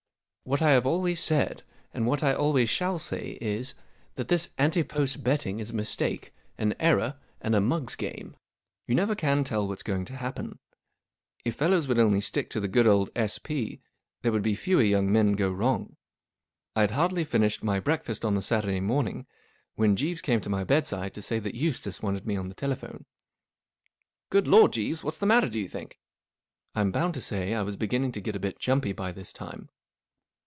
[0.51, 1.63] *..'■ •I W HAT I have always said,,
[1.93, 2.05] and.
[2.07, 2.23] what?
[2.23, 3.73] I always shall say, is,
[4.15, 7.95] that this 1 ante post betting is a mistake, 1 an error, and a mug's
[7.95, 8.35] game.
[8.87, 10.47] You never can tell what's going to happen.
[10.47, 10.57] 1
[11.45, 13.79] If fellows would only stick to the good old S.P.
[14.23, 15.95] there would be fewer young men go wrong.
[16.75, 19.27] I'd hardly finished my breakfast on the Saturday morning,
[19.75, 23.05] when Jeeves came to my bedside to say that Eustace wanted me on the telephone."
[24.31, 25.97] Good Lord, Jeeves, what's the matter, do you think?"
[26.75, 29.69] I'm bound to say I was beginning to get a bit jumpy by this time.